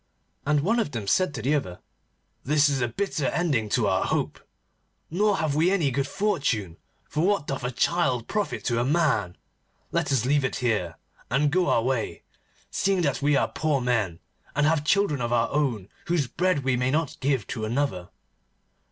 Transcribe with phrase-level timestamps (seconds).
[0.47, 1.79] And one of them said to the other:
[2.43, 4.39] 'This is a bitter ending to our hope,
[5.11, 6.77] nor have we any good fortune,
[7.07, 9.37] for what doth a child profit to a man?
[9.91, 10.97] Let us leave it here,
[11.29, 12.23] and go our way,
[12.71, 14.19] seeing that we are poor men,
[14.55, 18.09] and have children of our own whose bread we may not give to another.